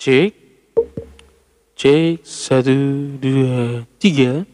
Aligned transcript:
Cek. 0.00 0.32
Cek. 1.76 2.24
Satu, 2.24 2.72
dua, 3.20 3.84
tiga. 4.00 4.48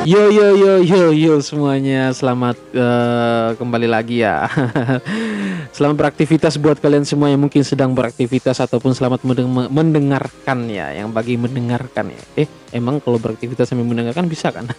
Yo 0.09 0.27
yo 0.33 0.57
yo 0.57 0.73
yo 0.83 1.13
yo 1.15 1.33
semuanya, 1.39 2.11
selamat 2.11 2.59
eh, 2.75 3.47
kembali 3.55 3.87
lagi 3.87 4.25
ya. 4.25 4.51
selamat 5.79 5.95
beraktivitas 5.95 6.59
buat 6.59 6.75
kalian 6.83 7.07
semua 7.07 7.31
yang 7.31 7.39
mungkin 7.39 7.63
sedang 7.63 7.95
beraktivitas 7.95 8.59
ataupun 8.59 8.91
selamat 8.91 9.23
mendeng- 9.23 9.71
mendengarkan 9.71 10.67
ya, 10.67 10.91
yang 10.91 11.15
bagi 11.15 11.39
mendengarkan 11.39 12.11
ya. 12.11 12.43
Eh, 12.43 12.47
emang 12.75 12.99
kalau 12.99 13.15
beraktivitas 13.15 13.71
sambil 13.71 13.87
mendengarkan 13.87 14.27
bisa 14.27 14.51
kan? 14.51 14.67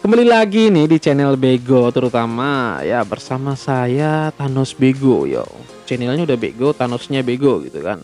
Kembali 0.00 0.24
lagi 0.24 0.72
nih 0.72 0.88
di 0.88 0.96
channel 0.96 1.36
Bego 1.36 1.92
terutama 1.92 2.80
ya 2.80 3.04
bersama 3.04 3.52
saya 3.60 4.32
Thanos 4.32 4.72
Bego 4.72 5.28
yo. 5.28 5.44
Channelnya 5.84 6.24
udah 6.24 6.38
Bego, 6.40 6.72
Thanosnya 6.72 7.20
Bego 7.20 7.60
gitu 7.60 7.84
kan. 7.84 8.00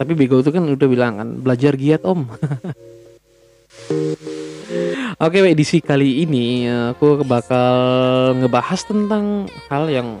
Tapi 0.00 0.16
Bego 0.16 0.40
itu 0.40 0.48
kan 0.48 0.64
udah 0.64 0.88
bilang 0.88 1.20
kan 1.20 1.28
belajar 1.44 1.76
giat 1.76 2.08
om. 2.08 2.24
Oke, 5.20 5.44
edisi 5.44 5.84
kali 5.84 6.24
ini 6.24 6.64
eh, 6.64 6.96
aku 6.96 7.20
bakal 7.26 7.76
ngebahas 8.40 8.80
tentang 8.86 9.44
hal 9.68 9.92
yang 9.92 10.16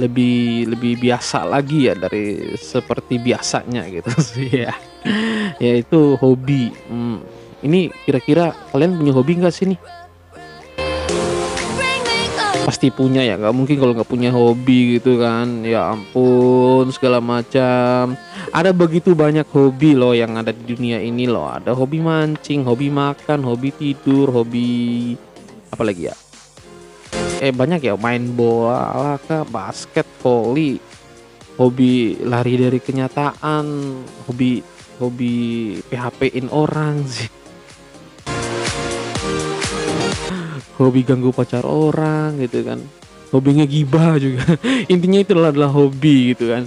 lebih 0.00 0.68
lebih 0.72 1.00
biasa 1.00 1.44
lagi 1.48 1.88
ya 1.88 1.96
dari 1.96 2.56
seperti 2.56 3.20
biasanya 3.20 3.84
gitu 3.92 4.08
sih 4.32 4.64
ya. 4.64 4.72
Yaitu 5.60 6.16
hobi. 6.16 6.72
Hmm, 6.88 7.20
ini 7.60 7.92
kira-kira 8.08 8.56
kalian 8.72 8.96
punya 8.96 9.12
hobi 9.12 9.36
nggak 9.36 9.52
sih 9.52 9.68
nih? 9.76 9.78
Pasti 12.76 12.92
punya 12.92 13.24
ya, 13.24 13.40
nggak 13.40 13.56
mungkin 13.56 13.80
kalau 13.80 13.96
nggak 13.96 14.04
punya 14.04 14.28
hobi 14.28 15.00
gitu 15.00 15.16
kan. 15.16 15.64
Ya 15.64 15.96
ampun, 15.96 16.84
segala 16.92 17.24
macam. 17.24 18.20
Ada 18.52 18.68
begitu 18.76 19.16
banyak 19.16 19.48
hobi 19.48 19.96
loh 19.96 20.12
yang 20.12 20.36
ada 20.36 20.52
di 20.52 20.76
dunia 20.76 21.00
ini 21.00 21.24
loh. 21.24 21.48
Ada 21.48 21.72
hobi 21.72 22.04
mancing, 22.04 22.68
hobi 22.68 22.92
makan, 22.92 23.48
hobi 23.48 23.72
tidur, 23.72 24.28
hobi 24.28 25.16
apa 25.72 25.88
lagi 25.88 26.12
ya? 26.12 26.16
Eh 27.40 27.48
banyak 27.48 27.80
ya, 27.80 27.96
main 27.96 28.36
bola, 28.36 29.16
kah, 29.24 29.48
basket, 29.48 30.04
volley, 30.20 30.76
hobi 31.56 32.20
lari 32.28 32.60
dari 32.60 32.76
kenyataan, 32.76 33.64
hobi 34.28 34.60
hobi 35.00 35.34
PHP-in 35.88 36.52
orang 36.52 37.08
sih. 37.08 37.45
Hobi 40.76 41.00
ganggu 41.02 41.32
pacar 41.32 41.64
orang 41.64 42.36
gitu 42.40 42.62
kan. 42.64 42.80
Hobi 43.32 43.60
ngegibah 43.60 44.20
juga. 44.20 44.44
Intinya 44.92 45.18
itu 45.20 45.32
adalah, 45.34 45.50
adalah 45.52 45.70
hobi 45.72 46.36
gitu 46.36 46.52
kan. 46.52 46.64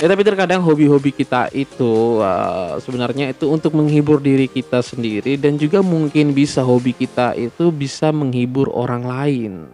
Ya 0.00 0.08
tapi 0.08 0.24
terkadang 0.24 0.64
hobi-hobi 0.64 1.12
kita 1.12 1.52
itu 1.52 2.24
uh, 2.24 2.80
sebenarnya 2.80 3.36
itu 3.36 3.52
untuk 3.52 3.76
menghibur 3.76 4.16
diri 4.16 4.48
kita 4.48 4.80
sendiri 4.80 5.36
dan 5.36 5.60
juga 5.60 5.84
mungkin 5.84 6.32
bisa 6.32 6.64
hobi 6.64 6.96
kita 6.96 7.36
itu 7.36 7.68
bisa 7.68 8.08
menghibur 8.08 8.72
orang 8.72 9.04
lain. 9.04 9.68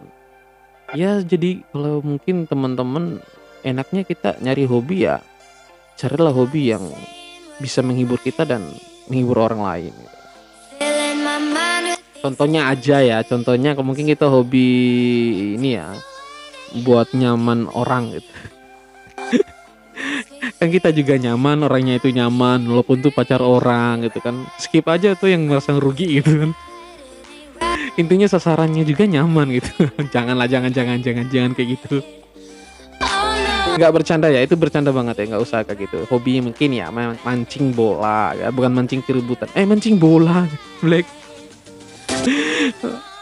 Ya 0.98 1.22
jadi 1.22 1.62
kalau 1.70 2.02
mungkin 2.02 2.42
teman-teman 2.50 3.22
enaknya 3.62 4.02
kita 4.02 4.34
nyari 4.42 4.66
hobi 4.66 5.06
ya 5.06 5.22
carilah 5.94 6.34
hobi 6.34 6.74
yang 6.74 6.82
bisa 7.62 7.86
menghibur 7.86 8.18
kita 8.18 8.42
dan 8.42 8.66
menghibur 9.06 9.46
orang 9.46 9.62
lain 9.62 9.94
with 9.94 10.15
contohnya 12.26 12.66
aja 12.66 12.98
ya 12.98 13.22
contohnya 13.22 13.78
mungkin 13.78 14.10
kita 14.10 14.26
hobi 14.26 14.66
ini 15.54 15.78
ya 15.78 15.94
buat 16.82 17.14
nyaman 17.14 17.70
orang 17.70 18.18
gitu. 18.18 18.32
Kan 20.58 20.68
kita 20.72 20.90
juga 20.90 21.14
nyaman 21.20 21.62
orangnya 21.62 22.02
itu 22.02 22.10
nyaman 22.10 22.66
walaupun 22.66 22.98
tuh 22.98 23.12
pacar 23.12 23.44
orang 23.44 24.08
gitu 24.08 24.24
kan. 24.24 24.44
Skip 24.56 24.88
aja 24.88 25.12
tuh 25.12 25.28
yang 25.28 25.44
merasa 25.44 25.76
rugi 25.76 26.20
gitu 26.20 26.32
kan. 26.32 26.50
Intinya 28.00 28.28
sasarannya 28.28 28.84
juga 28.84 29.04
nyaman 29.04 29.52
gitu. 29.56 29.68
Janganlah 30.14 30.48
jangan 30.48 30.72
jangan 30.72 31.00
jangan 31.00 31.26
jangan 31.28 31.50
kayak 31.52 31.76
gitu. 31.76 32.00
Nggak 33.76 33.92
bercanda 33.92 34.32
ya 34.32 34.40
itu 34.40 34.56
bercanda 34.56 34.88
banget 34.88 35.20
ya 35.20 35.36
nggak 35.36 35.44
usah 35.44 35.60
kayak 35.64 35.88
gitu. 35.88 36.08
Hobi 36.08 36.40
mungkin 36.40 36.72
ya 36.72 36.88
man- 36.88 37.20
mancing 37.20 37.76
bola 37.76 38.32
ya 38.32 38.48
bukan 38.48 38.72
mancing 38.72 39.04
keributan. 39.04 39.52
Eh 39.52 39.68
mancing 39.68 40.00
bola 40.00 40.48
black 40.84 41.04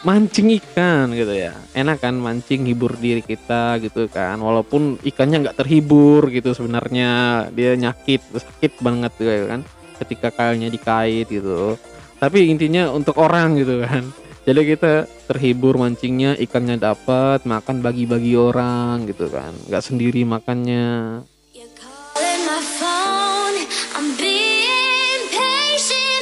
mancing 0.04 0.52
ikan 0.60 1.10
gitu 1.16 1.32
ya. 1.32 1.56
Enak 1.72 2.04
kan 2.04 2.14
mancing 2.20 2.68
hibur 2.68 2.94
diri 3.00 3.24
kita 3.24 3.80
gitu 3.80 4.06
kan. 4.12 4.36
Walaupun 4.38 5.00
ikannya 5.00 5.48
nggak 5.48 5.58
terhibur 5.58 6.28
gitu 6.28 6.52
sebenarnya. 6.52 7.44
Dia 7.56 7.74
nyakit 7.74 8.20
sakit 8.32 8.84
banget 8.84 9.12
gitu 9.16 9.30
ya 9.32 9.44
kan. 9.48 9.60
Ketika 9.98 10.28
kailnya 10.30 10.68
dikait 10.68 11.26
gitu. 11.26 11.80
Tapi 12.20 12.52
intinya 12.52 12.92
untuk 12.92 13.16
orang 13.18 13.56
gitu 13.58 13.80
kan. 13.82 14.12
Jadi 14.44 14.76
kita 14.76 15.08
terhibur 15.24 15.80
mancingnya 15.80 16.36
ikannya 16.36 16.76
dapat 16.76 17.48
makan 17.48 17.80
bagi-bagi 17.80 18.36
orang 18.36 19.08
gitu 19.08 19.32
kan. 19.32 19.56
Nggak 19.72 19.84
sendiri 19.88 20.20
makannya 20.28 20.84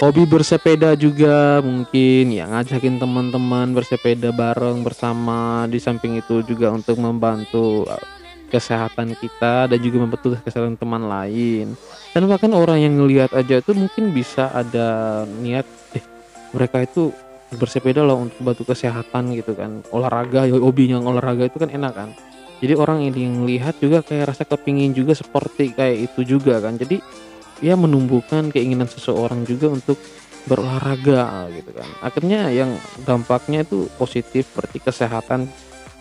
hobi 0.03 0.27
bersepeda 0.27 0.99
juga 0.99 1.63
mungkin 1.63 2.35
ya 2.35 2.51
ngajakin 2.51 2.99
teman-teman 2.99 3.71
bersepeda 3.71 4.35
bareng 4.35 4.83
bersama. 4.83 5.71
Di 5.71 5.79
samping 5.79 6.19
itu 6.19 6.43
juga 6.43 6.75
untuk 6.75 6.99
membantu 6.99 7.87
uh, 7.87 8.03
kesehatan 8.51 9.15
kita 9.15 9.71
dan 9.71 9.79
juga 9.79 10.03
membantu 10.03 10.35
kesehatan 10.43 10.75
teman 10.75 11.07
lain. 11.07 11.79
Dan 12.11 12.27
bahkan 12.27 12.51
orang 12.51 12.83
yang 12.83 12.99
ngelihat 12.99 13.31
aja 13.31 13.63
itu 13.63 13.71
mungkin 13.79 14.11
bisa 14.11 14.51
ada 14.51 15.23
niat 15.39 15.65
eh 15.95 16.03
mereka 16.51 16.83
itu 16.83 17.15
bersepeda 17.55 18.03
loh 18.03 18.27
untuk 18.27 18.43
bantu 18.43 18.75
kesehatan 18.75 19.39
gitu 19.39 19.55
kan. 19.55 19.87
Olahraga 19.95 20.51
ya, 20.51 20.59
hobi 20.59 20.91
yang 20.91 21.07
olahraga 21.07 21.47
itu 21.47 21.63
kan 21.63 21.71
enak 21.71 21.95
kan. 21.95 22.11
Jadi 22.59 22.75
orang 22.75 23.07
yang 23.07 23.47
lihat 23.47 23.79
juga 23.79 24.03
kayak 24.03 24.35
rasa 24.35 24.43
kepingin 24.47 24.95
juga 24.95 25.15
seperti 25.15 25.75
kayak 25.79 26.11
itu 26.11 26.27
juga 26.27 26.59
kan. 26.59 26.75
Jadi 26.75 26.99
ya 27.63 27.79
menumbuhkan 27.79 28.51
keinginan 28.51 28.91
seseorang 28.91 29.47
juga 29.47 29.71
untuk 29.71 29.97
berolahraga 30.51 31.47
gitu 31.55 31.71
kan. 31.71 31.89
Akhirnya 32.03 32.51
yang 32.51 32.75
dampaknya 33.07 33.63
itu 33.63 33.87
positif 33.95 34.51
seperti 34.51 34.83
kesehatan 34.83 35.47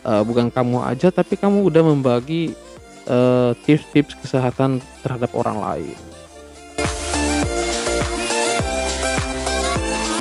eh, 0.01 0.23
bukan 0.25 0.49
kamu 0.49 0.81
aja 0.81 1.13
tapi 1.13 1.37
kamu 1.37 1.69
udah 1.69 1.83
membagi 1.85 2.57
eh, 3.05 3.51
tips-tips 3.63 4.17
kesehatan 4.25 4.81
terhadap 5.05 5.29
orang 5.37 5.61
lain. 5.61 5.97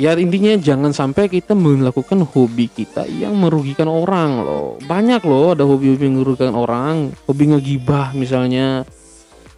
Ya 0.01 0.17
intinya 0.17 0.57
jangan 0.57 0.97
sampai 0.97 1.29
kita 1.29 1.53
melakukan 1.53 2.25
hobi 2.25 2.65
kita 2.73 3.05
yang 3.05 3.37
merugikan 3.37 3.85
orang 3.85 4.41
loh. 4.41 4.81
Banyak 4.81 5.21
loh 5.21 5.53
ada 5.53 5.61
hobi-hobi 5.61 6.09
yang 6.09 6.17
merugikan 6.17 6.57
orang. 6.57 7.13
Hobi 7.29 7.53
ngegibah 7.53 8.09
misalnya 8.17 8.81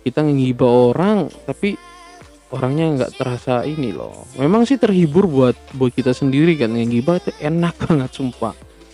kita 0.03 0.21
ngegibah 0.21 0.93
orang 0.93 1.31
tapi 1.47 1.79
orangnya 2.53 2.85
nggak 3.01 3.11
terasa 3.17 3.65
ini 3.65 3.95
loh 3.95 4.29
memang 4.37 4.67
sih 4.67 4.77
terhibur 4.77 5.25
buat 5.25 5.57
buat 5.73 5.95
kita 5.95 6.13
sendiri 6.13 6.59
kan 6.59 6.75
ngegibah 6.75 7.23
itu 7.23 7.31
enak 7.41 7.73
banget 7.87 8.11
sumpah 8.13 8.53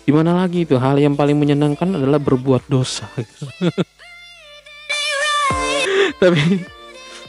Gimana 0.10 0.42
lagi 0.42 0.66
itu 0.66 0.74
hal 0.82 0.98
yang 0.98 1.14
paling 1.14 1.38
menyenangkan 1.38 1.94
adalah 1.94 2.18
berbuat 2.18 2.66
dosa. 2.66 3.06
tapi 6.22 6.66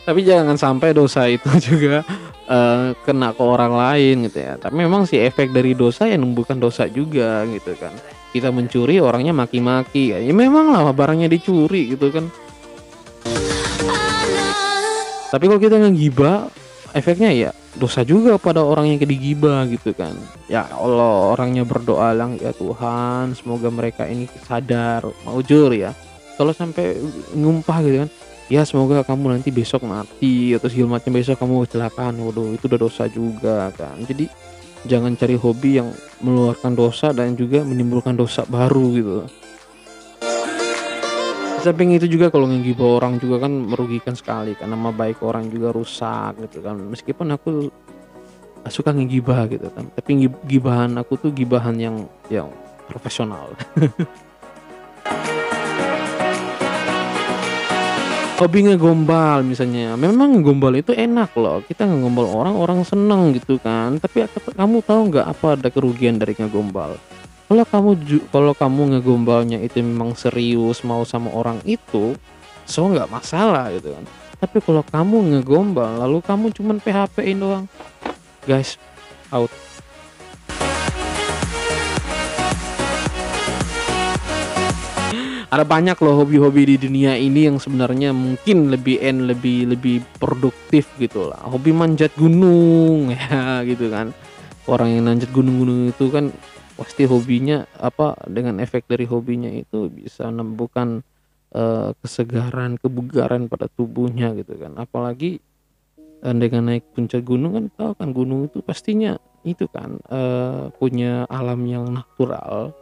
tapi 0.09 0.21
jangan 0.25 0.57
sampai 0.57 0.97
dosa 0.97 1.29
itu 1.29 1.45
juga 1.69 2.01
eee, 2.49 2.97
kena 3.05 3.37
ke 3.37 3.43
orang 3.45 3.77
lain 3.77 4.25
gitu 4.25 4.41
ya. 4.41 4.57
Tapi 4.57 4.81
memang 4.81 5.05
sih 5.05 5.21
efek 5.21 5.53
dari 5.53 5.77
dosa 5.77 6.09
ya 6.09 6.17
numbuhkan 6.17 6.57
dosa 6.57 6.89
juga 6.89 7.45
gitu 7.53 7.77
kan. 7.77 7.93
Kita 8.33 8.49
mencuri 8.49 8.97
orangnya 8.97 9.37
maki-maki, 9.37 10.17
ya 10.17 10.33
memanglah 10.33 10.89
barangnya 10.97 11.29
dicuri 11.29 11.93
gitu 11.93 12.09
kan. 12.09 12.33
Tapi 15.31 15.47
kalau 15.47 15.63
kita 15.63 15.79
ngegibah, 15.79 16.51
efeknya 16.91 17.31
ya 17.31 17.51
dosa 17.79 18.03
juga 18.03 18.35
pada 18.35 18.67
orang 18.67 18.91
yang 18.91 18.99
digibah 18.99 19.63
gitu 19.71 19.95
kan. 19.95 20.11
Ya 20.51 20.67
Allah, 20.75 21.31
orangnya 21.31 21.63
berdoa 21.63 22.11
lang, 22.11 22.35
"Ya 22.43 22.51
Tuhan, 22.51 23.39
semoga 23.39 23.71
mereka 23.71 24.11
ini 24.11 24.27
sadar, 24.43 25.07
maujur 25.23 25.71
ya." 25.71 25.95
Kalau 26.35 26.51
sampai 26.51 26.99
ngumpah 27.37 27.79
gitu 27.87 27.97
kan, 28.07 28.11
"Ya 28.51 28.67
semoga 28.67 29.07
kamu 29.07 29.39
nanti 29.39 29.55
besok 29.55 29.87
mati," 29.87 30.59
atau 30.59 30.67
segala 30.67 30.99
macam, 30.99 31.11
"besok 31.15 31.39
kamu 31.39 31.55
kecelakaan." 31.71 32.19
Waduh, 32.19 32.59
itu 32.59 32.67
udah 32.67 32.81
dosa 32.81 33.05
juga 33.07 33.71
kan. 33.79 33.95
Jadi 34.03 34.27
jangan 34.89 35.15
cari 35.15 35.37
hobi 35.39 35.79
yang 35.79 35.95
mengeluarkan 36.25 36.75
dosa 36.75 37.15
dan 37.15 37.39
juga 37.39 37.63
menimbulkan 37.63 38.19
dosa 38.19 38.43
baru 38.51 38.87
gitu. 38.99 39.17
Samping 41.61 41.93
itu 41.93 42.09
juga 42.09 42.33
kalau 42.33 42.49
ngegibah 42.49 42.97
orang 43.05 43.21
juga 43.21 43.45
kan 43.45 43.53
merugikan 43.53 44.17
sekali 44.17 44.57
kan, 44.57 44.73
nama 44.73 44.89
baik 44.97 45.21
orang 45.21 45.53
juga 45.53 45.77
rusak 45.77 46.41
gitu 46.49 46.65
kan. 46.65 46.81
Meskipun 46.89 47.37
aku 47.37 47.69
suka 48.73 48.97
ngegibah 48.97 49.45
gitu 49.45 49.69
kan, 49.69 49.93
tapi 49.93 50.25
gib 50.25 50.41
gibahan 50.49 50.97
aku 50.97 51.21
tuh 51.21 51.29
gibahan 51.29 51.77
yang 51.77 52.09
yang 52.33 52.49
profesional. 52.89 53.53
Hobi 58.41 58.65
ngegombal 58.65 59.45
misalnya, 59.45 60.01
memang 60.01 60.41
ngegombal 60.41 60.73
itu 60.81 60.97
enak 60.97 61.37
loh, 61.37 61.61
kita 61.61 61.85
ngegombal 61.85 62.25
orang, 62.25 62.57
orang 62.57 62.81
seneng 62.89 63.37
gitu 63.37 63.61
kan. 63.61 64.01
Tapi 64.01 64.25
kamu 64.57 64.81
tahu 64.81 65.13
nggak 65.13 65.29
apa 65.29 65.61
ada 65.61 65.69
kerugian 65.69 66.17
dari 66.17 66.33
ngegombal? 66.33 66.97
Kalau 67.51 67.67
kamu 67.67 67.91
kalau 68.31 68.55
kamu 68.55 68.83
ngegombalnya 68.95 69.59
itu 69.59 69.83
memang 69.83 70.15
serius 70.15 70.87
mau 70.87 71.03
sama 71.03 71.35
orang 71.35 71.59
itu, 71.67 72.15
so 72.63 72.87
nggak 72.87 73.11
masalah 73.11 73.75
gitu 73.75 73.91
kan. 73.91 74.07
Tapi 74.39 74.63
kalau 74.63 74.87
kamu 74.87 75.35
ngegombal 75.35 75.99
lalu 75.99 76.23
kamu 76.23 76.55
cuman 76.55 76.79
PHP-in 76.79 77.43
doang, 77.43 77.67
guys, 78.47 78.79
out. 79.35 79.51
Ada 85.51 85.67
banyak 85.67 85.99
loh 86.07 86.23
hobi-hobi 86.23 86.71
di 86.71 86.77
dunia 86.79 87.19
ini 87.19 87.51
yang 87.51 87.59
sebenarnya 87.59 88.15
mungkin 88.15 88.71
lebih 88.71 89.03
en 89.03 89.27
lebih 89.27 89.75
lebih 89.75 90.07
produktif 90.23 90.87
gitu 91.03 91.35
lah. 91.35 91.43
Hobi 91.51 91.75
manjat 91.75 92.15
gunung 92.15 93.11
ya 93.19 93.67
gitu 93.67 93.91
kan. 93.91 94.15
Orang 94.71 94.95
yang 94.95 95.11
nanjat 95.11 95.35
gunung-gunung 95.35 95.91
itu 95.91 96.07
kan 96.15 96.31
pasti 96.81 97.05
hobinya 97.05 97.69
apa, 97.77 98.17
dengan 98.25 98.57
efek 98.57 98.89
dari 98.89 99.05
hobinya 99.05 99.53
itu 99.53 99.93
bisa 99.93 100.33
menumbuhkan, 100.33 101.05
eee, 101.53 101.93
kesegaran, 102.01 102.81
kebugaran 102.81 103.53
pada 103.53 103.69
tubuhnya 103.69 104.33
gitu 104.33 104.57
kan. 104.57 104.81
Apalagi, 104.81 105.45
eee, 106.25 106.35
dengan 106.41 106.73
naik 106.73 106.89
puncak 106.97 107.21
gunung 107.21 107.53
kan 107.53 107.65
tahu 107.77 107.93
kan 108.01 108.09
gunung 108.17 108.49
itu 108.49 108.65
pastinya 108.65 109.21
itu 109.45 109.69
kan, 109.69 110.01
eee, 110.09 110.73
punya 110.81 111.29
alam 111.29 111.61
yang 111.69 111.85
natural. 111.85 112.73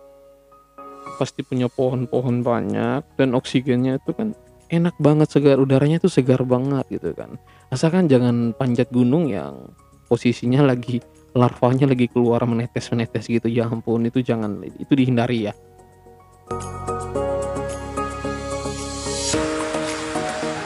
Pasti 1.18 1.42
punya 1.42 1.66
pohon-pohon 1.66 2.46
banyak 2.46 3.02
dan 3.18 3.34
oksigennya 3.34 3.98
itu 3.98 4.14
kan 4.14 4.38
enak 4.70 4.94
banget, 5.02 5.26
segar, 5.26 5.58
udaranya 5.58 5.98
tuh 5.98 6.12
segar 6.12 6.46
banget 6.46 6.86
gitu 6.86 7.10
kan. 7.18 7.34
Asalkan 7.74 8.06
jangan 8.06 8.54
panjat 8.54 8.86
gunung 8.94 9.26
yang 9.26 9.74
posisinya 10.06 10.62
lagi 10.62 11.02
larvanya 11.38 11.86
lagi 11.86 12.10
keluar 12.10 12.42
menetes-menetes 12.42 13.30
gitu, 13.30 13.46
ya 13.46 13.70
ampun 13.70 14.10
itu 14.10 14.18
jangan, 14.18 14.66
itu 14.66 14.92
dihindari 14.92 15.46
ya. 15.46 15.54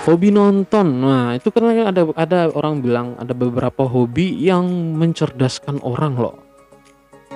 Hobi 0.03 0.35
nonton, 0.35 0.99
nah 0.99 1.31
itu 1.39 1.55
kan 1.55 1.63
ada 1.71 2.03
ada 2.19 2.51
orang 2.59 2.83
bilang 2.83 3.15
ada 3.23 3.31
beberapa 3.39 3.87
hobi 3.87 4.35
yang 4.35 4.67
mencerdaskan 4.99 5.79
orang 5.87 6.19
loh. 6.19 6.43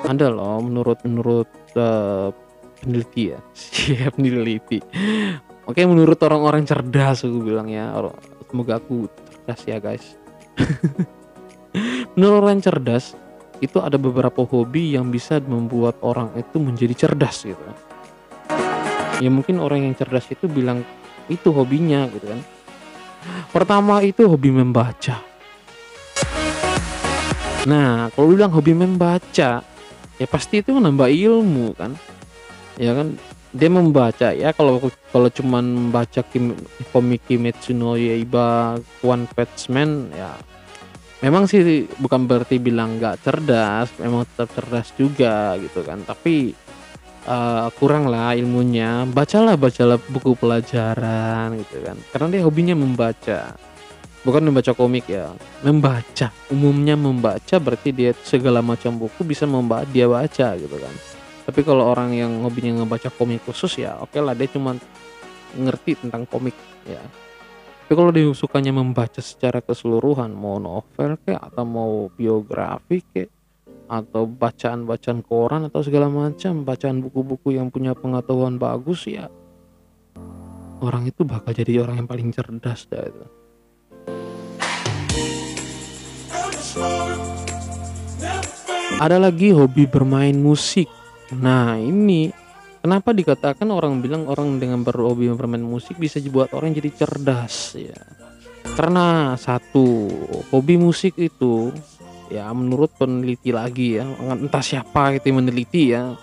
Ada 0.03 0.35
loh 0.35 0.59
menurut 0.59 0.99
menurut, 1.07 1.47
eee, 1.79 2.35
peneliti 2.83 3.23
ya, 3.31 3.39
siap 3.55 4.15
peneliti. 4.19 4.83
Oke 5.67 5.87
menurut 5.87 6.19
orang-orang 6.27 6.67
cerdas 6.67 7.23
aku 7.23 7.39
bilang 7.39 7.71
ya, 7.71 7.95
semoga 8.51 8.83
aku 8.83 9.07
cerdas 9.15 9.61
ya 9.63 9.79
guys. 9.79 10.19
Menurut 12.17 12.49
orang 12.49 12.65
cerdas, 12.65 13.13
itu 13.61 13.81
ada 13.81 13.97
beberapa 13.97 14.45
hobi 14.45 14.97
yang 14.97 15.09
bisa 15.09 15.41
membuat 15.41 15.97
orang 16.05 16.33
itu 16.37 16.57
menjadi 16.61 17.07
cerdas 17.07 17.45
gitu. 17.47 17.61
Ya 19.21 19.33
mungkin 19.33 19.61
orang 19.65 19.89
yang 19.89 19.95
cerdas 19.97 20.29
itu 20.29 20.45
bilang 20.45 20.85
itu 21.27 21.49
hobinya 21.51 22.05
gitu 22.13 22.27
kan. 22.29 22.41
Pertama 23.51 24.05
itu 24.05 24.29
hobi 24.29 24.53
membaca. 24.53 25.25
Nah, 27.67 28.13
kalau 28.15 28.31
bilang 28.31 28.55
hobi 28.55 28.79
membaca, 28.79 29.65
ya 30.21 30.27
pasti 30.31 30.63
itu 30.63 30.71
menambah 30.71 31.11
ilmu 31.11 31.75
kan. 31.75 31.99
Ya 32.79 32.95
kan, 32.95 33.19
dia 33.57 33.73
membaca 33.73 34.37
ya 34.37 34.53
kalau 34.53 34.79
kalau 35.09 35.29
cuman 35.33 35.65
membaca 35.65 36.21
kim 36.29 36.53
komik 36.93 37.25
Kimetsu 37.25 37.73
no 37.73 37.97
Yaiba, 37.97 38.77
One 39.01 39.25
Punch 39.33 39.73
Man 39.73 40.13
ya 40.13 40.37
memang 41.27 41.51
sih 41.51 41.91
bukan 41.99 42.31
berarti 42.31 42.63
bilang 42.63 43.03
nggak 43.03 43.27
cerdas, 43.27 43.91
memang 43.99 44.23
tetap 44.31 44.55
cerdas 44.55 44.95
juga 44.95 45.59
gitu 45.59 45.83
kan. 45.83 46.07
Tapi, 46.07 46.55
eee, 47.27 47.67
kuranglah 47.75 48.39
ilmunya, 48.39 49.03
bacalah 49.11 49.59
bacalah 49.59 49.99
buku 49.99 50.39
pelajaran 50.39 51.59
gitu 51.59 51.83
kan. 51.83 51.99
Karena 52.15 52.27
dia 52.31 52.43
hobinya 52.47 52.79
membaca, 52.79 53.59
bukan 54.23 54.43
membaca 54.47 54.71
komik 54.71 55.11
ya, 55.11 55.35
membaca. 55.67 56.31
Umumnya 56.55 56.95
membaca 56.95 57.59
berarti 57.59 57.91
dia 57.91 58.15
segala 58.23 58.63
macam 58.63 58.95
buku 58.95 59.27
bisa 59.27 59.51
memba 59.51 59.83
dia 59.91 60.07
baca 60.07 60.55
gitu 60.55 60.77
kan. 60.79 60.95
Tapi 61.47 61.61
kalau 61.67 61.91
orang 61.91 62.15
yang 62.15 62.43
hobinya 62.47 62.83
ngebaca 62.83 63.11
komik 63.11 63.43
khusus 63.47 63.83
ya 63.83 63.99
okelah 64.03 64.35
dia 64.35 64.51
cuman 64.51 64.79
ngerti 65.59 65.99
tentang 66.07 66.27
komik 66.27 66.55
ya. 66.87 67.03
Tapi 67.87 67.95
kalau 67.95 68.11
dia 68.11 68.27
sukanya 68.35 68.75
membaca 68.75 69.23
secara 69.23 69.63
keseluruhan, 69.63 70.35
mau 70.35 70.59
novel 70.59 71.15
kek, 71.23 71.39
atau 71.39 71.63
mau 71.63 72.11
biografi 72.11 72.99
kek, 73.15 73.31
atau 73.87 74.27
bacaan-bacaan 74.27 75.23
koran 75.23 75.71
atau 75.71 75.87
segala 75.87 76.11
macam, 76.11 76.67
bacaan 76.67 76.99
buku-buku 76.99 77.55
yang 77.55 77.71
punya 77.71 77.95
pengetahuan 77.95 78.59
bagus 78.59 79.07
ya 79.07 79.31
orang 80.81 81.09
itu 81.09 81.25
bakal 81.25 81.53
jadi 81.57 81.85
orang 81.85 82.05
yang 82.05 82.09
paling 82.09 82.29
cerdas 82.33 82.89
dah 82.91 83.05
itu. 83.05 83.25
Ada 88.97 89.21
lagi 89.21 89.53
hobi 89.53 89.85
bermain 89.89 90.37
musik. 90.37 90.89
Nah 91.37 91.77
ini, 91.77 92.33
kenapa 92.87 93.11
dikatakan 93.11 93.67
orang 93.75 93.99
bilang 93.99 94.31
orang 94.31 94.63
dengan 94.63 94.87
berhobi 94.87 95.27
bermain 95.35 95.59
musik 95.59 95.99
bisa 95.99 96.23
dibuat 96.23 96.55
orang 96.55 96.71
jadi 96.71 96.95
cerdas 96.95 97.75
ya. 97.75 97.99
Karena 98.79 99.35
satu, 99.35 100.07
hobi 100.55 100.79
musik 100.79 101.19
itu 101.19 101.75
ya 102.31 102.47
menurut 102.55 102.95
peneliti 102.95 103.51
lagi 103.51 103.99
ya, 103.99 104.07
entah 104.39 104.63
siapa 104.63 105.19
itu 105.19 105.35
yang 105.35 105.39
meneliti 105.43 105.83
ya, 105.91 106.15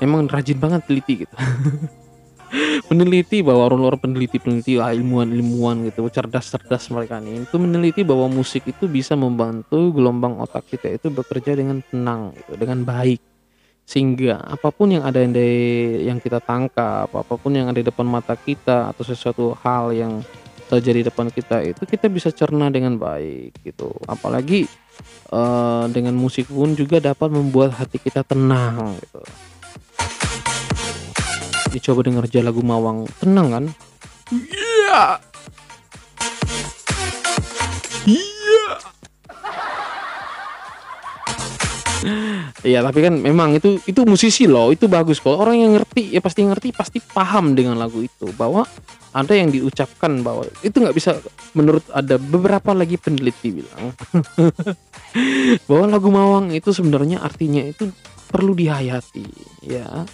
memang 0.00 0.32
rajin 0.32 0.56
banget 0.56 0.88
teliti 0.88 1.28
gitu. 1.28 1.36
Meneliti 2.88 3.44
bahwa 3.44 3.68
orang-orang 3.68 4.00
peneliti-peneliti, 4.00 4.80
ah, 4.80 4.88
ilmuwan-ilmuwan 4.96 5.92
gitu, 5.92 6.08
cerdas-cerdas 6.08 6.88
mereka 6.88 7.20
nih, 7.20 7.44
itu 7.44 7.56
meneliti 7.60 8.00
bahwa 8.00 8.32
musik 8.32 8.64
itu 8.64 8.88
bisa 8.88 9.12
membantu 9.12 9.92
gelombang 9.92 10.40
otak 10.40 10.64
kita 10.64 10.96
itu 10.96 11.12
bekerja 11.12 11.52
dengan 11.52 11.84
tenang 11.84 12.32
gitu, 12.32 12.56
dengan 12.56 12.88
baik. 12.88 13.20
Sehingga 13.88 14.44
apa 14.44 14.68
pun 14.68 14.92
yang 14.92 15.00
ada 15.00 15.24
di 15.24 15.48
yang 16.04 16.20
kita 16.20 16.44
tangkap, 16.44 17.08
apa 17.08 17.34
pun 17.40 17.56
yang 17.56 17.72
ada 17.72 17.80
di 17.80 17.88
depan 17.88 18.04
mata 18.04 18.36
kita 18.36 18.92
atau 18.92 19.00
sesuatu 19.00 19.56
hal 19.64 19.96
yang 19.96 20.20
terjadi 20.68 21.00
di 21.00 21.06
depan 21.08 21.32
kita 21.32 21.64
itu 21.64 21.88
kita 21.88 22.12
bisa 22.12 22.28
cerna 22.28 22.68
dengan 22.68 23.00
baik 23.00 23.56
gitu. 23.64 23.88
Apalagi, 24.04 24.68
eee, 25.32 25.84
dengan 25.88 26.12
musik 26.12 26.52
pun 26.52 26.76
juga 26.76 27.00
dapat 27.00 27.32
membuat 27.32 27.80
hati 27.80 27.96
kita 27.96 28.20
tenang 28.28 29.00
gitu. 29.00 29.24
Dicoba 31.72 32.04
denger 32.04 32.28
aja 32.28 32.40
lagu 32.44 32.60
Mawang, 32.60 33.08
tenang 33.24 33.48
kan? 33.48 33.64
Iya. 34.28 34.68
Iya. 34.88 35.27
Iya 42.62 42.82
tapi 42.86 43.02
kan 43.02 43.18
memang 43.18 43.58
itu 43.58 43.82
itu 43.86 44.06
musisi 44.06 44.46
loh 44.46 44.70
itu 44.70 44.86
bagus. 44.86 45.18
Kalau 45.18 45.42
orang 45.42 45.58
yang 45.58 45.72
ngerti 45.78 46.14
ya 46.14 46.20
pasti 46.22 46.46
ngerti 46.46 46.68
pasti 46.70 46.98
paham 47.02 47.58
dengan 47.58 47.78
lagu 47.78 48.02
itu. 48.02 48.30
Bahwa 48.34 48.66
ada 49.10 49.32
yang 49.34 49.50
diucapkan 49.50 50.22
bahwa 50.22 50.46
itu 50.62 50.78
nggak 50.78 50.94
bisa 50.94 51.18
menurut 51.56 51.82
ada 51.90 52.20
beberapa 52.20 52.76
lagi 52.76 53.00
peneliti 53.00 53.50
bilang 53.50 53.96
bahwa 55.66 55.84
lagu 55.88 56.12
Mawang 56.12 56.52
itu 56.52 56.70
sebenarnya 56.70 57.24
artinya 57.24 57.64
itu 57.64 57.90
perlu 58.28 58.54
dihayati 58.54 59.26
ya. 59.66 60.04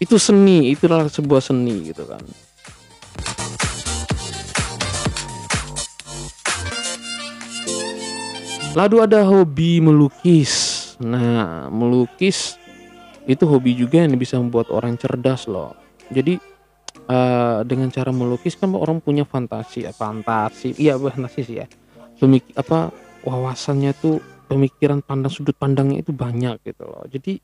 Itu 0.00 0.16
seni 0.16 0.72
itulah 0.72 1.06
sebuah 1.10 1.42
seni 1.44 1.92
gitu 1.92 2.08
kan. 2.08 2.22
Lalu 8.72 8.96
ada 9.04 9.20
hobi 9.28 9.84
melukis 9.84 10.71
nah 11.02 11.68
melukis 11.68 12.56
itu 13.26 13.44
hobi 13.46 13.74
juga 13.74 14.02
yang 14.02 14.14
bisa 14.18 14.38
membuat 14.38 14.70
orang 14.70 14.98
cerdas 14.98 15.46
loh. 15.46 15.74
Jadi 16.10 16.38
eh, 17.06 17.58
dengan 17.66 17.90
cara 17.90 18.10
melukis 18.10 18.58
kan 18.58 18.74
orang 18.74 18.98
punya 19.02 19.22
fantasi 19.26 19.86
ya 19.86 19.92
fantasi 19.94 20.74
iya 20.78 20.98
fantasi 20.98 21.40
sih 21.42 21.56
ya. 21.62 21.66
Pemik 22.18 22.54
apa 22.54 22.94
wawasannya 23.26 23.92
tuh 23.98 24.22
pemikiran 24.50 25.02
pandang 25.02 25.30
sudut 25.30 25.54
pandangnya 25.54 26.02
itu 26.02 26.10
banyak 26.14 26.58
gitu 26.66 26.84
loh. 26.86 27.02
Jadi 27.06 27.38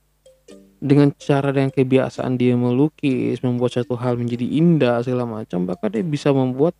dengan 0.79 1.11
cara 1.19 1.51
dan 1.51 1.75
kebiasaan 1.75 2.39
dia 2.39 2.55
melukis 2.55 3.43
membuat 3.43 3.75
satu 3.75 3.99
hal 3.99 4.15
menjadi 4.15 4.47
indah 4.47 5.03
segala 5.03 5.27
macam 5.27 5.67
bahkan 5.67 5.91
dia 5.91 6.07
bisa 6.07 6.31
membuat 6.31 6.79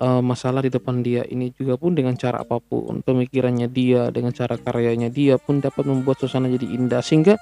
eh, 0.00 0.22
masalah 0.24 0.64
di 0.64 0.72
depan 0.72 1.04
dia 1.04 1.22
ini 1.28 1.52
juga 1.52 1.76
pun 1.76 1.92
dengan 1.92 2.16
cara 2.16 2.40
apa 2.40 2.56
pun 2.58 3.04
pemikirannya 3.04 3.68
dia 3.68 4.08
dengan 4.08 4.32
cara 4.32 4.56
karyanya 4.56 5.12
dia 5.12 5.36
pun 5.36 5.60
dapat 5.60 5.84
membuat 5.84 6.18
suasana 6.24 6.48
jadi 6.48 6.66
indah. 6.66 7.04
Sehingga 7.04 7.36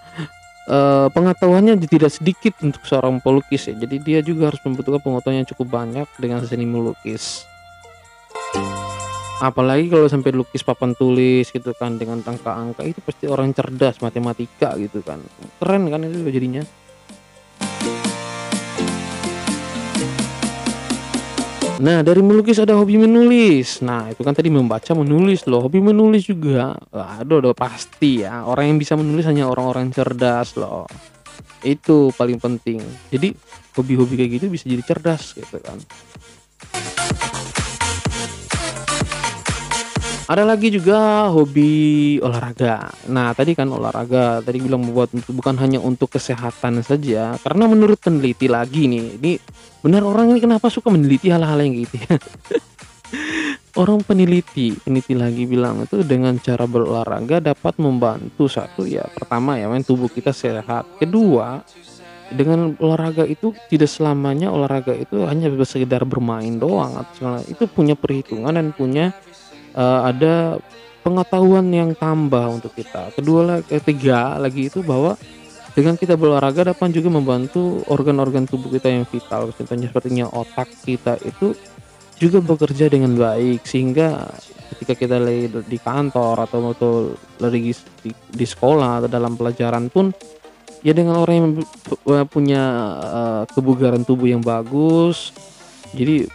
eh, 0.66 1.06
pengetahuannya 1.14 1.78
tidak 1.86 2.10
sedikit 2.10 2.58
untuk 2.66 2.82
seorang 2.82 3.22
pelukis 3.22 3.70
ya. 3.70 3.74
Jadi 3.78 3.96
dia 4.02 4.18
juga 4.20 4.50
harus 4.50 4.60
membutuhkan 4.66 5.00
pengetahuan 5.00 5.46
yang 5.46 5.48
cukup 5.48 5.66
banyak 5.70 6.08
dengan 6.18 6.42
seni 6.42 6.66
melukis. 6.66 7.46
Apalagi 9.38 9.86
kalau 9.86 10.10
sampai 10.10 10.34
lukis 10.34 10.66
papan 10.66 10.98
tulis 10.98 11.46
gitu 11.54 11.70
kan 11.78 11.94
dengan 11.94 12.18
angka-angka 12.26 12.82
itu 12.82 12.98
pasti 12.98 13.30
orang 13.30 13.54
cerdas 13.54 14.02
matematika 14.02 14.74
gitu 14.74 14.98
kan. 15.06 15.22
Keren 15.62 15.86
kan 15.86 16.02
itu 16.02 16.26
jadinya 16.34 16.66
Nah 21.78 22.02
dari 22.02 22.20
melukis 22.22 22.58
ada 22.58 22.74
hobi 22.74 22.98
menulis. 22.98 23.82
Nah 23.86 24.10
itu 24.10 24.22
kan 24.26 24.34
tadi 24.34 24.50
membaca 24.50 24.92
menulis 24.98 25.46
loh. 25.46 25.66
Hobi 25.66 25.78
menulis 25.78 26.26
juga. 26.26 26.74
Aduh 26.90 27.38
udah 27.38 27.54
pasti 27.54 28.26
ya. 28.26 28.42
Orang 28.42 28.74
yang 28.74 28.78
bisa 28.82 28.98
menulis 28.98 29.24
hanya 29.30 29.46
orang-orang 29.46 29.94
cerdas 29.94 30.58
loh. 30.58 30.90
Itu 31.62 32.10
paling 32.14 32.42
penting. 32.42 32.82
Jadi 33.14 33.34
hobi-hobi 33.78 34.18
kayak 34.18 34.30
gitu 34.42 34.46
bisa 34.50 34.66
jadi 34.66 34.82
cerdas 34.82 35.38
gitu 35.38 35.62
kan 35.62 35.78
Ada 40.28 40.44
lagi 40.44 40.68
juga 40.68 41.24
hobi 41.32 42.20
olahraga. 42.20 42.92
Nah, 43.08 43.32
tadi 43.32 43.56
kan 43.56 43.64
olahraga, 43.72 44.44
tadi 44.44 44.60
bilang 44.60 44.84
membuat 44.84 45.08
bukan 45.24 45.56
hanya 45.56 45.80
untuk 45.80 46.12
kesehatan 46.12 46.84
saja, 46.84 47.32
karena 47.40 47.64
menurut 47.64 47.96
peneliti 47.96 48.44
lagi 48.44 48.92
nih, 48.92 49.16
ini 49.16 49.40
benar 49.80 50.04
orang 50.04 50.36
ini 50.36 50.44
kenapa 50.44 50.68
suka 50.68 50.92
meneliti 50.92 51.32
hal-hal 51.32 51.56
yang 51.64 51.80
gitu 51.80 51.96
ya. 51.96 52.20
orang 53.80 54.04
peneliti, 54.04 54.76
peneliti 54.76 55.16
lagi 55.16 55.48
bilang 55.48 55.88
itu 55.88 56.04
dengan 56.04 56.36
cara 56.36 56.68
berolahraga 56.68 57.40
dapat 57.40 57.80
membantu 57.80 58.52
satu 58.52 58.84
ya, 58.84 59.08
pertama 59.08 59.56
ya, 59.56 59.64
main 59.64 59.80
tubuh 59.80 60.12
kita 60.12 60.36
sehat. 60.36 61.00
Kedua, 61.00 61.64
dengan 62.28 62.76
olahraga 62.84 63.24
itu 63.24 63.56
tidak 63.72 63.88
selamanya 63.88 64.52
olahraga 64.52 64.92
itu 64.92 65.24
hanya 65.24 65.48
sekedar 65.64 66.04
bermain 66.04 66.60
doang 66.60 67.00
atau 67.00 67.12
segala 67.16 67.40
itu 67.48 67.64
punya 67.64 67.96
perhitungan 67.96 68.52
dan 68.52 68.76
punya 68.76 69.16
eh, 69.74 70.00
ada 70.04 70.62
pengetahuan 71.02 71.66
yang 71.72 71.96
tambah 71.96 72.60
untuk 72.60 72.76
kita. 72.76 73.14
Kedua 73.16 73.64
ketiga 73.64 74.36
lagi 74.36 74.68
itu 74.68 74.84
bahwa 74.84 75.16
dengan 75.72 75.94
kita 75.94 76.18
berolahraga 76.18 76.74
dapat 76.74 76.90
juga 76.90 77.08
membantu 77.08 77.86
organ-organ 77.86 78.50
tubuh 78.50 78.66
kita 78.68 78.90
yang 78.90 79.06
vital, 79.06 79.54
contohnya 79.54 79.86
sepertinya 79.86 80.26
otak 80.26 80.66
kita 80.82 81.14
itu 81.22 81.54
juga 82.18 82.42
bekerja 82.42 82.90
dengan 82.90 83.14
baik 83.14 83.62
sehingga 83.62 84.26
ketika 84.74 84.94
kita 84.98 85.16
lagi 85.22 85.46
di 85.70 85.78
kantor 85.78 86.44
atau 86.44 86.74
atau 86.74 86.92
lagi 87.38 87.72
di, 88.02 88.10
di 88.10 88.46
sekolah 88.46 89.02
atau 89.02 89.08
dalam 89.08 89.38
pelajaran 89.38 89.86
pun 89.86 90.10
ya 90.82 90.90
dengan 90.94 91.22
orang 91.22 91.34
yang 91.38 91.48
pu- 91.62 92.26
punya 92.26 92.62
eh, 92.98 93.42
kebugaran 93.54 94.02
tubuh 94.02 94.28
yang 94.28 94.42
bagus 94.42 95.30
jadi 95.94 96.26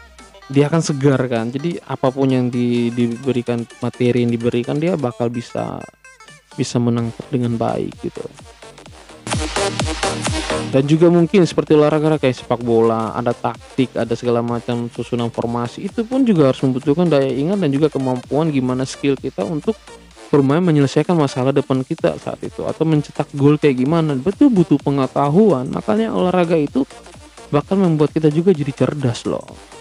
dia 0.54 0.70
akan 0.70 0.82
segar 0.86 1.18
kan. 1.26 1.50
Jadi 1.50 1.82
apa 1.82 2.14
pun 2.14 2.30
yang 2.30 2.54
di- 2.54 2.94
diberikan 2.94 3.66
materi 3.82 4.22
yang 4.22 4.32
diberikan 4.32 4.78
dia 4.78 4.94
bakal 4.94 5.34
bisa 5.34 5.82
bisa 6.54 6.78
menangkap 6.78 7.26
dengan 7.34 7.58
baik 7.58 7.90
gitu. 8.06 8.22
Dan 10.70 10.90
juga 10.90 11.10
mungkin 11.10 11.46
seperti 11.46 11.78
olahraga 11.78 12.18
kayak 12.18 12.34
sepak 12.34 12.62
bola 12.62 13.14
ada 13.14 13.34
taktik 13.34 13.94
ada 13.94 14.14
segala 14.14 14.42
macam 14.42 14.90
susunan 14.90 15.30
formasi 15.30 15.86
itu 15.90 16.02
pun 16.06 16.26
juga 16.26 16.50
harus 16.50 16.62
membutuhkan 16.66 17.10
daya 17.10 17.30
ingat 17.30 17.62
dan 17.62 17.70
juga 17.70 17.94
kemampuan 17.94 18.50
gimana 18.50 18.86
skill 18.86 19.14
kita 19.14 19.46
untuk 19.46 19.78
bermain 20.34 20.66
menyelesaikan 20.66 21.14
masalah 21.14 21.54
depan 21.54 21.86
kita 21.86 22.18
saat 22.18 22.42
itu 22.42 22.66
atau 22.66 22.86
mencetak 22.90 23.30
gol 23.38 23.58
kayak 23.58 23.86
gimana. 23.86 24.18
Betul 24.18 24.50
butuh 24.50 24.82
pengetahuan. 24.82 25.70
Makanya 25.70 26.14
olahraga 26.14 26.58
itu 26.58 26.86
bakal 27.54 27.78
membuat 27.78 28.10
kita 28.14 28.34
juga 28.34 28.50
jadi 28.50 28.74
cerdas 28.74 29.30
loh 29.30 29.73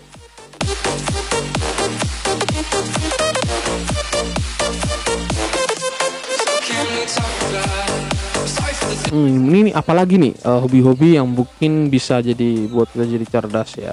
Hmm, 9.12 9.52
ini 9.52 9.68
nih, 9.68 9.74
apalagi 9.76 10.16
nih 10.16 10.32
eh, 10.32 10.58
hobi-hobi 10.64 11.20
yang 11.20 11.28
mungkin 11.28 11.92
bisa 11.92 12.24
jadi 12.24 12.64
buat 12.72 12.88
kita 12.96 13.04
jadi 13.04 13.26
cerdas 13.28 13.76
ya. 13.76 13.92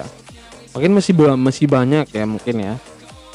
Mungkin 0.72 0.96
masih 0.96 1.12
masih 1.36 1.68
banyak 1.68 2.08
ya 2.08 2.24
mungkin 2.24 2.56
ya. 2.56 2.74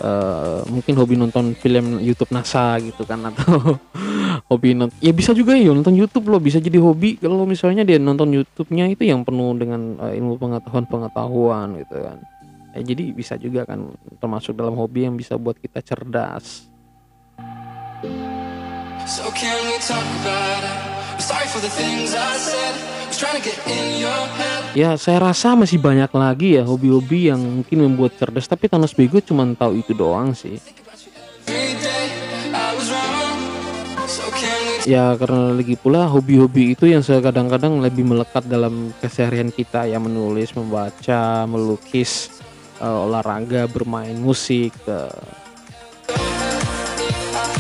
Eh, 0.01 0.59
mungkin 0.65 0.97
hobi 0.97 1.13
nonton 1.13 1.53
film 1.53 2.01
YouTube 2.01 2.33
NASA 2.33 2.81
gitu 2.81 3.05
kan 3.05 3.21
atau 3.31 3.77
hobi 4.49 4.75
nonton 4.75 4.97
ya 4.99 5.15
bisa 5.15 5.31
juga 5.31 5.55
ya 5.55 5.71
nonton 5.71 5.95
YouTube 5.95 6.27
loh 6.27 6.41
bisa 6.43 6.59
jadi 6.59 6.75
hobi 6.83 7.15
kalau 7.15 7.47
misalnya 7.47 7.87
dia 7.87 7.95
nonton 7.95 8.27
YouTube-nya 8.35 8.91
itu 8.91 9.07
yang 9.07 9.23
penuh 9.23 9.55
dengan 9.55 9.95
eh, 10.09 10.17
ilmu 10.17 10.41
pengetahuan-pengetahuan 10.41 11.85
gitu 11.85 12.01
kan. 12.01 12.17
Ya, 12.75 12.81
jadi 12.81 13.13
bisa 13.13 13.37
juga 13.37 13.63
kan 13.63 13.93
termasuk 14.17 14.57
dalam 14.57 14.73
hobi 14.73 15.05
yang 15.05 15.13
bisa 15.13 15.37
buat 15.37 15.55
kita 15.61 15.85
cerdas. 15.85 16.65
So 19.05 19.29
can 19.37 19.53
we 19.69 19.77
talk 19.85 20.01
about 20.01 20.65
it? 20.65 20.94
Ya 24.75 24.99
saya 24.99 25.31
rasa 25.31 25.55
masih 25.55 25.79
banyak 25.79 26.11
lagi 26.11 26.59
ya 26.59 26.63
hobi-hobi 26.67 27.31
yang 27.31 27.39
mungkin 27.39 27.87
membuat 27.87 28.19
cerdas 28.19 28.43
tapi 28.43 28.67
Thanos 28.67 28.91
Bego 28.91 29.23
cuma 29.23 29.47
tahu 29.55 29.79
itu 29.79 29.95
doang 29.95 30.35
sih. 30.35 30.59
Ya 34.85 35.17
karena 35.17 35.55
lagi 35.55 35.73
pula 35.79 36.05
hobi-hobi 36.05 36.77
itu 36.77 36.85
yang 36.85 37.01
saya 37.01 37.17
kadang-kadang 37.17 37.81
lebih 37.81 38.05
melekat 38.05 38.45
dalam 38.45 38.93
keseharian 39.01 39.49
kita 39.49 39.89
ya 39.89 39.97
menulis, 39.97 40.53
membaca, 40.53 41.49
melukis, 41.49 42.29
eh, 42.77 42.85
olahraga, 42.85 43.65
bermain 43.65 44.13
musik. 44.13 44.75
eh. 44.85 45.09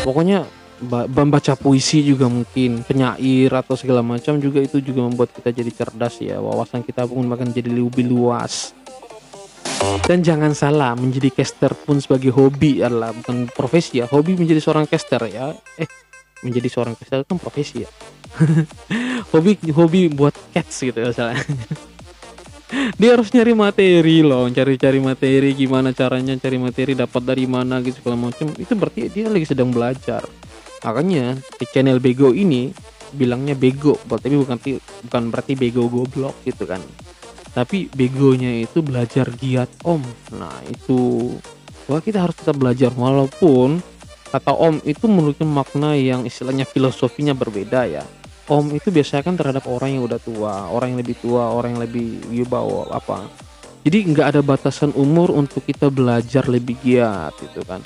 Pokoknya 0.05 0.45
membaca 0.83 1.55
puisi 1.55 2.03
juga 2.03 2.27
mungkin, 2.27 2.83
penyair 2.83 3.51
atau 3.51 3.79
segala 3.79 4.03
macam 4.03 4.35
juga 4.43 4.59
itu 4.59 4.83
juga 4.83 5.07
membuat 5.07 5.31
kita 5.31 5.55
jadi 5.55 5.71
cerdas 5.71 6.19
ya. 6.19 6.37
Wawasan 6.43 6.83
kita 6.83 7.07
pun 7.07 7.23
bahkan 7.31 7.47
jadi 7.51 7.71
lebih 7.71 8.07
luas. 8.07 8.75
Dan 10.05 10.21
jangan 10.25 10.51
salah, 10.51 10.93
menjadi 10.97 11.31
caster 11.31 11.71
pun 11.73 12.01
sebagai 12.01 12.33
hobi 12.33 12.81
adalah 12.81 13.13
bukan 13.13 13.47
profesi 13.49 14.01
ya. 14.01 14.05
Hobi 14.09 14.35
menjadi 14.35 14.59
seorang 14.59 14.85
caster 14.89 15.21
ya. 15.29 15.53
Eh, 15.79 15.89
menjadi 16.43 16.67
seorang 16.69 16.93
caster 16.97 17.21
itu 17.23 17.27
kan 17.29 17.39
profesi 17.39 17.75
ya. 17.85 17.89
hobi 19.31 19.55
hobi 19.71 20.11
buat 20.11 20.35
cats 20.51 20.83
gitu 20.83 20.99
misalnya. 20.99 21.39
Dia 22.99 23.13
harus 23.15 23.29
nyari 23.31 23.53
materi 23.53 24.25
loh, 24.25 24.49
cari-cari 24.49 24.97
materi 24.97 25.53
gimana 25.53 25.93
caranya 25.93 26.33
cari 26.35 26.57
materi 26.57 26.97
dapat 26.97 27.21
dari 27.21 27.45
mana 27.45 27.79
gitu 27.79 28.01
segala 28.01 28.17
macam. 28.17 28.51
Itu 28.57 28.73
berarti 28.73 29.07
dia 29.13 29.29
lagi 29.29 29.45
sedang 29.45 29.69
belajar. 29.69 30.25
Makanya 30.83 31.39
di 31.61 31.65
channel 31.69 32.01
Bego 32.03 32.35
ini 32.35 32.73
bilangnya 33.15 33.55
bego, 33.55 33.95
tapi 34.11 34.35
bukan 34.35 34.59
bukan 35.07 35.23
berarti 35.31 35.55
bego 35.55 35.87
goblok 35.87 36.35
gitu 36.43 36.67
kan. 36.67 36.83
Tapi 37.55 37.87
begonya 37.87 38.51
itu 38.67 38.83
belajar 38.83 39.31
giat 39.39 39.71
om. 39.87 40.03
Nah 40.35 40.59
itu 40.67 41.31
wah 41.87 42.03
kita 42.03 42.27
harus 42.27 42.35
tetap 42.35 42.59
belajar. 42.59 42.91
Walaupun 42.91 43.79
kata 44.27 44.51
om 44.51 44.83
itu 44.83 45.07
memiliki 45.07 45.47
makna 45.47 45.95
yang 45.95 46.27
istilahnya 46.27 46.67
filosofinya 46.67 47.31
berbeda 47.31 47.87
ya. 47.87 48.03
Om 48.45 48.75
itu 48.75 48.91
biasanya 48.91 49.23
kan 49.25 49.39
terhadap 49.39 49.65
orang 49.71 49.97
yang 49.97 50.03
udah 50.05 50.19
tua 50.19 50.67
orang 50.69 50.93
yang 50.93 50.99
lebih 51.01 51.17
tua 51.17 51.49
orang 51.55 51.79
yang 51.79 51.83
lebih 51.87 52.27
wibawa 52.27 52.91
apa. 52.91 53.25
Jadi 53.87 54.03
nggak 54.11 54.27
ada 54.35 54.41
batasan 54.43 54.91
umur 54.91 55.31
untuk 55.31 55.63
kita 55.63 55.87
belajar 55.87 56.49
lebih 56.51 56.75
giat 56.83 57.31
gitu 57.39 57.63
kan 57.63 57.79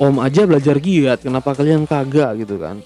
om 0.00 0.16
aja 0.24 0.48
belajar 0.48 0.80
giat 0.80 1.20
kenapa 1.20 1.52
kalian 1.52 1.84
kagak 1.84 2.40
gitu 2.40 2.56
kan? 2.56 2.80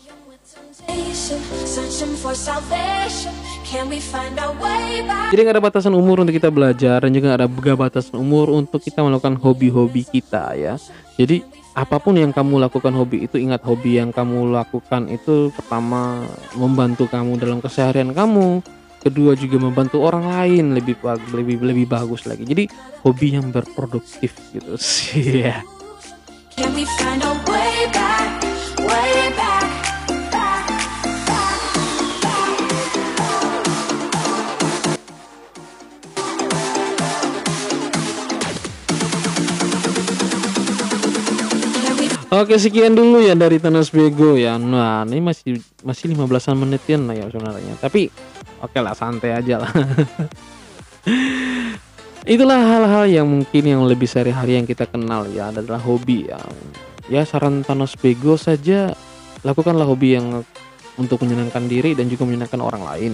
Jadi 5.30 5.40
nggak 5.40 5.54
ada 5.54 5.62
batasan 5.62 5.94
umur 5.94 6.26
untuk 6.26 6.34
kita 6.34 6.50
belajar 6.50 6.98
dan 7.06 7.10
juga 7.14 7.38
ada 7.38 7.46
nggak 7.46 7.78
batasan 7.78 8.18
umur 8.18 8.50
untuk 8.50 8.82
kita 8.82 9.06
melakukan 9.06 9.38
hobi-hobi 9.38 10.02
kita 10.02 10.58
ya. 10.58 10.74
Jadi 11.14 11.46
apa 11.74 12.02
pun 12.02 12.18
yang 12.18 12.30
kamu 12.30 12.62
lakukan 12.66 12.94
hobi 12.94 13.26
itu 13.26 13.38
ingat 13.38 13.62
hobi 13.66 13.98
yang 13.98 14.14
kamu 14.14 14.50
lakukan 14.50 15.10
itu 15.10 15.50
pertama 15.54 16.22
membantu 16.58 17.06
kamu 17.06 17.38
dalam 17.38 17.58
keseharian 17.62 18.10
kamu. 18.10 18.62
Kedua 19.04 19.36
juga 19.36 19.60
membantu 19.60 20.00
orang 20.00 20.32
lain 20.32 20.72
lebih 20.72 20.96
lebih 21.30 21.60
lebih 21.60 21.86
bagus 21.86 22.24
lagi. 22.24 22.42
Jadi 22.42 22.66
hobi 23.04 23.36
yang 23.36 23.52
berproduktif 23.52 24.32
gitu 24.50 24.74
sih 24.82 25.44
ya. 25.44 25.60
Can 26.54 26.70
we 26.70 26.86
find 26.86 27.18
our 27.18 27.34
way 27.50 27.90
back? 27.90 28.30
Way 28.78 29.34
back. 29.34 29.66
back, 30.30 30.66
back, 31.26 31.50
back. 32.22 32.50
Can 41.82 41.94
we 41.98 42.06
Oke 42.30 42.54
sekian 42.62 42.94
dulu 42.94 43.18
ya 43.18 43.34
dari 43.34 43.58
Tanas 43.58 43.90
Bego 43.90 44.38
ya. 44.38 44.54
Nah 44.54 45.02
ini 45.10 45.18
masih 45.18 45.58
masih 45.82 46.14
15an 46.14 46.54
menitin 46.54 47.10
lah 47.10 47.18
ya 47.18 47.26
sebenarnya. 47.34 47.74
Tapi 47.82 48.14
oke 48.62 48.78
lah 48.78 48.94
santai 48.94 49.34
aja 49.34 49.58
lah. 49.58 49.74
Itulah 52.24 52.56
hal-hal 52.56 53.04
yang 53.04 53.28
mungkin 53.28 53.68
yang 53.68 53.84
lebih 53.84 54.08
sehari-hari 54.08 54.56
yang 54.56 54.64
kita 54.64 54.88
kenal 54.88 55.28
ya 55.28 55.52
adalah 55.52 55.76
hobi 55.76 56.24
ya. 56.24 56.40
Ya 57.12 57.20
saran 57.28 57.60
Thanos 57.60 58.00
Bego 58.00 58.40
saja 58.40 58.96
lakukanlah 59.44 59.84
hobi 59.84 60.16
yang 60.16 60.40
untuk 60.96 61.20
menyenangkan 61.20 61.68
diri 61.68 61.92
dan 61.92 62.08
juga 62.08 62.24
menyenangkan 62.24 62.64
orang 62.64 62.80
lain. 62.80 63.12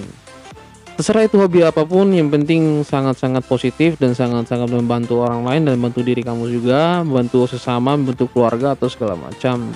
Terserah 0.95 1.27
itu 1.27 1.43
hobi 1.43 1.67
apa 1.67 1.83
pun, 1.83 2.15
yang 2.15 2.31
penting 2.31 2.87
sangat-sangat 2.87 3.43
positif 3.51 3.99
dan 3.99 4.15
sangat-sangat 4.15 4.71
membantu 4.71 5.27
orang 5.27 5.43
lain 5.43 5.67
dan 5.67 5.75
membantu 5.75 6.07
diri 6.07 6.23
kamu 6.23 6.47
juga, 6.47 7.03
membantu 7.03 7.51
sesama, 7.51 7.99
membantu 7.99 8.31
keluarga 8.31 8.79
atau 8.79 8.87
segala 8.87 9.19
macam. 9.19 9.75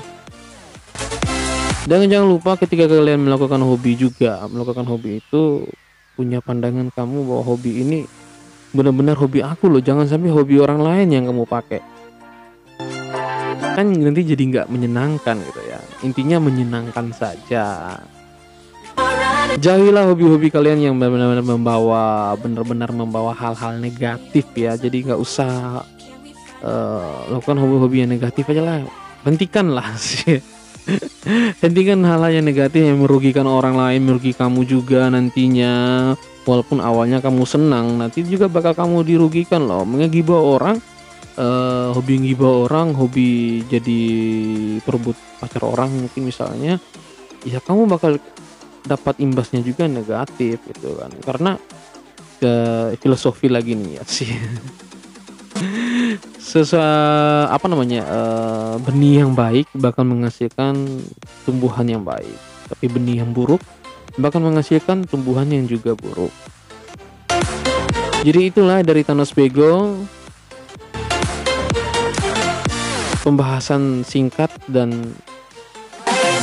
Dan 1.91 2.07
jangan 2.07 2.29
lupa 2.31 2.55
ketika 2.55 2.87
kalian 2.87 3.27
melakukan 3.27 3.59
hobi 3.67 3.99
juga, 3.99 4.47
melakukan 4.47 4.87
hobi 4.87 5.19
itu 5.19 5.67
punya 6.15 6.39
pandangan 6.39 6.95
kamu 6.95 7.27
bahwa 7.27 7.43
hobi 7.43 7.83
ini 7.83 7.99
benar-benar 8.75 9.15
hobi 9.17 9.41
aku 9.41 9.71
loh, 9.71 9.81
jangan 9.81 10.05
sampai 10.11 10.35
hobi 10.35 10.59
orang 10.59 10.83
lain 10.83 11.09
yang 11.15 11.25
kamu 11.31 11.47
pakai. 11.47 11.81
Kan 13.75 13.91
nanti 13.91 14.23
jadi 14.23 14.43
nggak 14.43 14.67
menyenangkan 14.71 15.39
gitu 15.39 15.61
ya. 15.67 15.79
Intinya 16.03 16.39
menyenangkan 16.43 17.11
saja. 17.15 17.99
Jauhilah 19.55 20.11
hobi-hobi 20.11 20.51
kalian 20.51 20.83
yang 20.83 20.95
benar-benar 20.99 21.43
membawa 21.43 22.35
benar-benar 22.35 22.91
membawa 22.91 23.31
hal-hal 23.35 23.79
negatif 23.79 24.47
ya. 24.55 24.75
Jadi 24.75 25.11
nggak 25.11 25.21
usah 25.23 25.83
eh, 26.63 27.15
lakukan 27.31 27.59
hobi-hobi 27.63 28.07
yang 28.07 28.11
negatif 28.11 28.47
aja 28.51 28.63
lah. 28.63 28.79
Hentikan 29.23 29.75
lah 29.75 29.95
sih. 30.03 30.43
Hentikan 31.65 32.05
hal-hal 32.05 32.43
yang 32.43 32.47
negatif 32.47 32.85
yang 32.85 33.01
merugikan 33.01 33.49
orang 33.49 33.75
lain, 33.75 34.05
merugi 34.05 34.37
kamu 34.37 34.69
juga 34.69 35.09
nantinya. 35.09 36.13
Walaupun 36.45 36.85
awalnya 36.85 37.25
kamu 37.25 37.49
senang, 37.49 37.97
nanti 37.97 38.21
juga 38.21 38.53
bakal 38.53 38.77
kamu 38.77 39.01
dirugikan 39.01 39.65
loh. 39.65 39.89
Mengegibah 39.89 40.37
orang, 40.37 40.77
eh, 41.41 41.89
hobi 41.97 42.21
ngibah 42.21 42.69
orang, 42.69 42.93
hobi 42.93 43.65
jadi 43.65 44.01
perebut 44.85 45.17
pacar 45.41 45.65
orang 45.65 45.89
mungkin 45.89 46.29
misalnya, 46.29 46.77
ya 47.49 47.65
kamu 47.65 47.89
bakal 47.89 48.21
dapat 48.85 49.17
imbasnya 49.25 49.65
juga 49.65 49.89
negatif 49.89 50.61
gitu 50.69 51.01
kan. 51.01 51.09
Karena 51.25 51.57
ke 52.37 52.55
filosofi 53.01 53.49
lagi 53.49 53.73
nih 53.73 53.97
ya 53.97 54.05
sih. 54.05 54.29
Sesuai 56.45 57.49
apa 57.49 57.67
namanya 57.73 58.05
eh, 58.05 58.75
benih 58.85 59.25
yang 59.25 59.33
baik 59.33 59.73
bakal 59.81 60.05
menghasilkan 60.05 60.77
tumbuhan 61.49 61.89
yang 61.89 62.05
baik. 62.05 62.37
Tapi 62.69 62.85
benih 62.93 63.25
yang 63.25 63.33
buruk 63.33 63.65
bakal 64.19 64.43
menghasilkan 64.43 65.07
tumbuhan 65.07 65.51
yang 65.51 65.67
juga 65.67 65.99
buruk. 65.99 66.31
Jadi 68.25 68.41
itulah 68.49 68.81
dari 68.81 69.05
Thanos 69.05 69.37
Bego. 69.37 70.01
Pembahasan 73.21 74.05
singkat 74.05 74.53
dan 74.69 75.13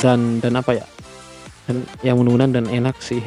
dan 0.01 0.41
dan 0.41 0.53
apa 0.57 0.81
ya? 0.81 0.85
Dan 1.69 1.85
yang 2.01 2.17
mudah-mudahan 2.21 2.53
dan 2.57 2.65
enak 2.69 2.97
sih. 3.01 3.21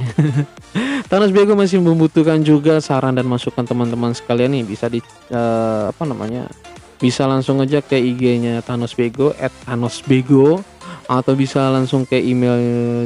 Thanos 1.11 1.31
Bego 1.31 1.55
masih 1.55 1.79
membutuhkan 1.79 2.43
juga 2.43 2.83
saran 2.83 3.15
dan 3.15 3.27
masukan 3.27 3.63
teman-teman 3.63 4.15
sekalian 4.15 4.55
nih. 4.59 4.65
Bisa 4.67 4.91
di 4.91 4.99
eh, 5.31 5.85
apa 5.91 6.03
namanya? 6.07 6.51
Bisa 6.99 7.27
langsung 7.27 7.59
aja 7.59 7.83
ke 7.83 7.99
IG-nya 7.99 8.63
Thanos 8.63 8.95
Bego 8.95 9.35
at 9.39 9.51
Thanos 9.67 10.03
Bego 10.07 10.63
atau 11.09 11.37
bisa 11.37 11.69
langsung 11.69 12.09
ke 12.09 12.17
email 12.17 12.57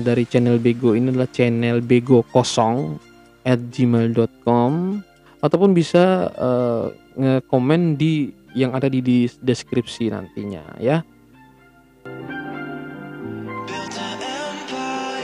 dari 0.07 0.23
channel 0.25 0.63
Bego 0.63 0.95
ini 0.95 1.11
adalah 1.11 1.31
channel 1.31 1.83
Bego 1.83 2.23
kosong 2.31 2.99
at 3.43 3.59
gmail.com 3.73 5.03
ataupun 5.43 5.71
bisa 5.75 6.31
eh, 6.35 6.85
nge-komen 7.19 7.99
di 7.99 8.31
yang 8.57 8.75
ada 8.75 8.89
di, 8.91 9.29
deskripsi 9.43 10.11
nantinya 10.11 10.65
ya. 10.83 11.05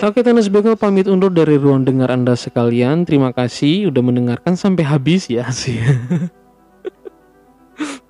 Oke 0.05 0.21
Tenis 0.21 0.53
Bego 0.53 0.77
pamit 0.77 1.09
undur 1.09 1.33
dari 1.33 1.57
ruang 1.57 1.89
dengar 1.89 2.13
Anda 2.13 2.37
sekalian. 2.37 3.09
Terima 3.09 3.33
kasih 3.33 3.89
udah 3.89 4.03
mendengarkan 4.05 4.53
sampai 4.53 4.85
habis 4.85 5.33
ya 5.33 5.49
sih. 5.55 5.81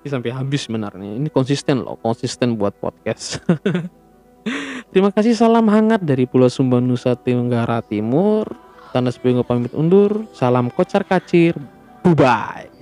Sampai 0.05 0.29
habis 0.29 0.69
sebenarnya. 0.69 1.17
Ini 1.17 1.33
konsisten 1.33 1.81
loh, 1.81 1.97
konsisten 1.97 2.59
buat 2.59 2.77
podcast. 2.77 3.41
Terima 4.95 5.11
kasih 5.11 5.35
salam 5.35 5.67
hangat 5.67 6.07
dari 6.07 6.23
Pulau 6.23 6.47
Sumba 6.47 6.79
Nusa 6.79 7.19
Tenggara 7.19 7.83
Timur. 7.83 8.47
Tenis 8.95 9.19
Bego 9.19 9.43
pamit 9.43 9.75
undur. 9.75 10.23
Salam 10.31 10.71
kocar 10.71 11.03
kacir. 11.03 11.51
Bye 11.99 12.15
bye. 12.15 12.74